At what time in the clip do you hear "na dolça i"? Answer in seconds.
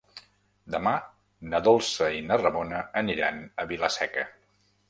1.51-2.25